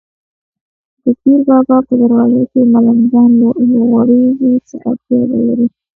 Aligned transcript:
د 1.03 1.05
پیر 1.21 1.39
بابا 1.49 1.77
په 1.87 1.93
دروازه 2.01 2.43
کې 2.51 2.61
ملنګان 2.73 3.29
لوغړېږي، 3.71 4.53
څه 4.67 4.75
اړتیا 4.89 5.21
به 5.29 5.37
لري. 5.47 5.67